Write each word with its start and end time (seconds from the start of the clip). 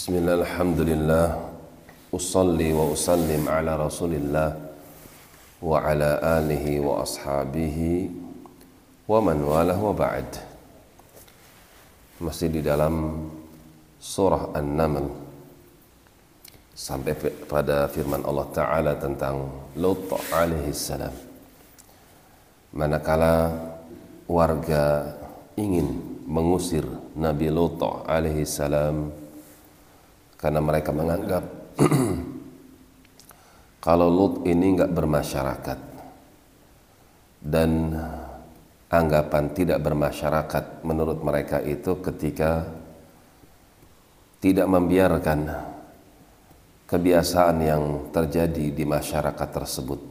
بسم 0.00 0.23
الله 0.23 0.35
الحمد 0.47 0.79
لله 0.87 1.27
أصلي 2.15 2.71
وأسلم 2.71 3.43
على 3.43 3.75
رسول 3.75 4.15
الله 4.15 4.49
وعلى 5.59 6.09
آله 6.39 6.65
وأصحابه 6.79 7.77
ومن 9.11 9.37
والاه 9.43 9.81
وبعد 9.83 10.29
masih 12.23 12.47
di 12.55 12.63
dalam 12.63 13.27
surah 13.99 14.55
An-Naml 14.55 15.11
sampai 16.71 17.11
pada 17.51 17.91
firman 17.91 18.23
Allah 18.23 18.47
Ta'ala 18.55 18.95
tentang 18.95 19.43
Lut 19.75 20.07
alaihi 20.31 20.71
salam 20.71 21.11
manakala 22.71 23.51
warga 24.23 25.03
ingin 25.59 25.99
mengusir 26.31 26.87
Nabi 27.19 27.51
Lut 27.51 27.83
alaihi 28.07 28.47
salam 28.47 29.19
karena 30.41 30.59
mereka 30.59 30.89
menganggap 30.89 31.43
kalau 33.85 34.09
Lut 34.09 34.33
ini 34.49 34.73
nggak 34.75 34.91
bermasyarakat 34.91 35.79
dan 37.45 37.93
anggapan 38.91 39.53
tidak 39.53 39.79
bermasyarakat 39.79 40.83
menurut 40.83 41.21
mereka 41.21 41.61
itu 41.61 42.01
ketika 42.01 42.67
tidak 44.41 44.67
membiarkan 44.67 45.39
kebiasaan 46.89 47.57
yang 47.61 47.83
terjadi 48.11 48.73
di 48.73 48.83
masyarakat 48.83 49.49
tersebut 49.53 50.01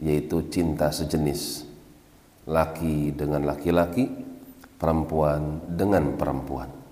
yaitu 0.00 0.46
cinta 0.48 0.88
sejenis 0.88 1.66
laki 2.46 3.12
dengan 3.12 3.44
laki-laki 3.44 4.08
perempuan 4.78 5.66
dengan 5.66 6.14
perempuan 6.14 6.85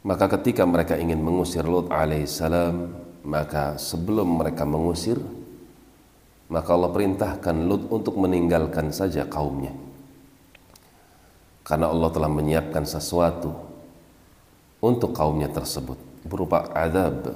maka 0.00 0.32
ketika 0.38 0.64
mereka 0.64 0.96
ingin 0.96 1.20
mengusir 1.20 1.64
Lut 1.64 1.92
alaihissalam 1.92 2.88
maka 3.24 3.76
sebelum 3.76 4.40
mereka 4.40 4.64
mengusir 4.64 5.20
maka 6.50 6.74
Allah 6.74 6.90
perintahkan 6.90 7.56
Lut 7.68 7.86
untuk 7.94 8.18
meninggalkan 8.18 8.90
saja 8.90 9.22
kaumnya. 9.30 9.70
Karena 11.62 11.86
Allah 11.86 12.10
telah 12.10 12.26
menyiapkan 12.26 12.82
sesuatu 12.82 13.54
untuk 14.82 15.14
kaumnya 15.14 15.46
tersebut 15.46 15.94
berupa 16.26 16.66
azab. 16.74 17.30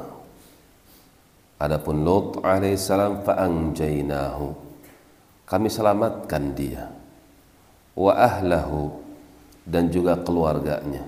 Adapun 1.62 2.02
Lut 2.02 2.42
alaihissalam 2.42 3.22
fa'anjainahu. 3.22 4.46
Kami 5.46 5.68
selamatkan 5.70 6.44
dia. 6.56 6.90
Wa 7.94 8.18
ahlahu 8.18 8.90
dan 9.62 9.86
juga 9.94 10.18
keluarganya. 10.18 11.06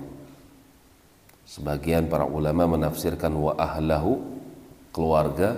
Sebagian 1.47 2.11
para 2.11 2.27
ulama 2.27 2.67
menafsirkan 2.75 3.31
wa 3.31 3.55
ahlahu 3.55 4.19
keluarga 4.91 5.55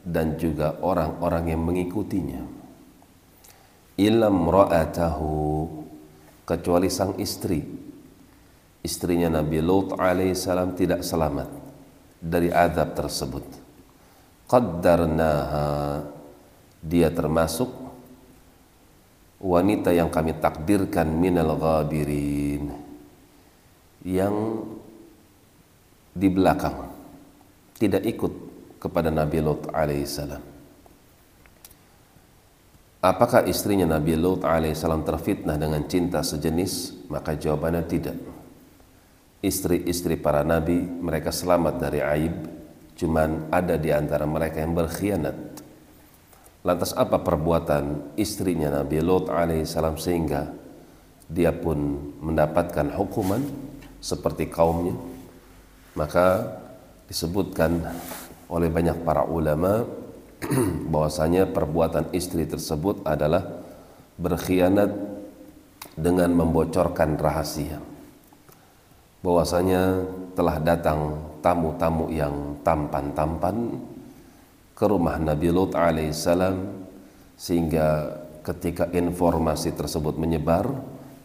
dan 0.00 0.40
juga 0.40 0.80
orang-orang 0.80 1.52
yang 1.52 1.60
mengikutinya. 1.60 2.40
Ilam 4.00 4.48
ra'atahu 4.48 5.32
kecuali 6.48 6.88
sang 6.88 7.20
istri. 7.20 7.60
Istrinya 8.80 9.28
Nabi 9.28 9.60
Lut 9.60 9.92
alaihissalam 9.98 10.72
tidak 10.72 11.04
selamat 11.04 11.52
dari 12.16 12.48
azab 12.48 12.96
tersebut. 12.96 13.44
Qaddarnaha 14.48 16.00
dia 16.80 17.12
termasuk 17.12 17.68
wanita 19.42 19.92
yang 19.92 20.08
kami 20.08 20.38
takdirkan 20.38 21.12
minal 21.12 21.58
ghabirin 21.60 22.72
yang 24.06 24.62
di 26.16 26.32
belakang 26.32 26.88
tidak 27.76 28.08
ikut 28.08 28.32
kepada 28.80 29.12
Nabi 29.12 29.44
Lut 29.44 29.68
alaihissalam. 29.68 30.40
Apakah 33.04 33.44
istrinya 33.44 33.84
Nabi 33.84 34.16
Lut 34.16 34.42
alaihissalam 34.42 35.04
terfitnah 35.04 35.60
dengan 35.60 35.84
cinta 35.84 36.24
sejenis? 36.24 37.06
Maka 37.12 37.36
jawabannya 37.36 37.84
tidak. 37.84 38.16
Istri-istri 39.44 40.18
para 40.18 40.42
nabi 40.42 40.80
mereka 40.80 41.30
selamat 41.30 41.78
dari 41.78 42.00
aib, 42.02 42.34
cuman 42.98 43.52
ada 43.52 43.76
di 43.78 43.92
antara 43.92 44.24
mereka 44.26 44.58
yang 44.58 44.74
berkhianat. 44.74 45.36
Lantas 46.66 46.90
apa 46.98 47.22
perbuatan 47.22 48.16
istrinya 48.18 48.82
Nabi 48.82 48.98
Lut 48.98 49.30
alaihissalam 49.30 50.02
sehingga 50.02 50.50
dia 51.30 51.54
pun 51.54 52.10
mendapatkan 52.18 52.90
hukuman 52.90 53.38
seperti 54.02 54.50
kaumnya? 54.50 55.15
Maka 55.96 56.44
disebutkan 57.08 57.80
oleh 58.46 58.68
banyak 58.68 59.00
para 59.02 59.24
ulama 59.24 59.82
bahwasanya 60.92 61.48
perbuatan 61.48 62.12
istri 62.12 62.44
tersebut 62.44 63.00
adalah 63.08 63.42
berkhianat 64.20 64.92
dengan 65.96 66.30
membocorkan 66.36 67.16
rahasia. 67.16 67.80
Bahwasanya 69.24 70.04
telah 70.36 70.60
datang 70.60 71.16
tamu-tamu 71.40 72.12
yang 72.12 72.60
tampan-tampan 72.60 73.56
ke 74.76 74.84
rumah 74.84 75.16
Nabi 75.16 75.48
Lut 75.48 75.72
alaihissalam 75.72 76.84
sehingga 77.40 78.12
ketika 78.44 78.86
informasi 78.92 79.72
tersebut 79.72 80.20
menyebar 80.20 80.68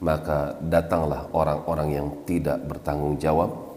maka 0.01 0.57
datanglah 0.65 1.29
orang-orang 1.29 1.89
yang 1.93 2.07
tidak 2.25 2.57
bertanggung 2.65 3.21
jawab, 3.21 3.70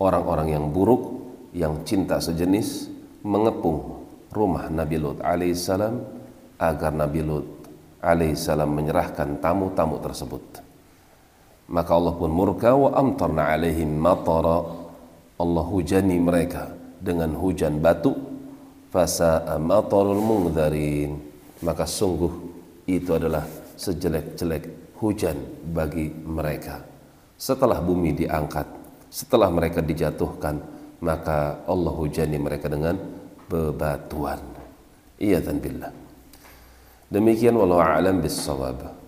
orang-orang 0.00 0.52
yang 0.56 0.64
buruk 0.72 1.24
yang 1.56 1.84
cinta 1.88 2.20
sejenis 2.20 2.92
mengepung 3.24 4.04
rumah 4.32 4.68
Nabi 4.68 5.00
Lut 5.00 5.18
alaihissalam 5.24 5.94
agar 6.60 6.92
Nabi 6.92 7.20
Lut 7.24 7.46
alaihissalam 8.04 8.68
menyerahkan 8.68 9.40
tamu-tamu 9.40 9.96
tersebut. 10.04 10.44
Maka 11.66 11.90
Allah 11.98 12.14
pun 12.14 12.30
murka 12.30 12.76
wa 12.78 12.94
amtarna 12.94 13.50
alaihim 13.50 13.98
matara. 13.98 14.62
Allah 15.36 15.64
hujani 15.66 16.16
mereka 16.22 16.70
dengan 17.02 17.34
hujan 17.34 17.82
batu. 17.82 18.14
Fasa 18.92 19.42
matarul 19.58 20.22
mungdarin. 20.22 21.18
Maka 21.66 21.88
sungguh 21.88 22.30
itu 22.86 23.10
adalah 23.16 23.42
sejelek-jelek 23.74 24.94
hujan 25.02 25.36
bagi 25.74 26.06
mereka. 26.08 26.80
Setelah 27.36 27.82
bumi 27.82 28.14
diangkat, 28.14 28.64
setelah 29.16 29.48
mereka 29.48 29.80
dijatuhkan, 29.80 30.60
maka 31.00 31.64
Allah 31.64 31.92
hujani 31.96 32.36
mereka 32.36 32.68
dengan 32.68 33.00
bebatuan. 33.48 34.36
Iya 35.16 35.40
billah. 35.56 35.88
Demikian 37.08 37.56
wallahu 37.56 37.80
a'lam 37.80 38.20
bissawab. 38.20 39.05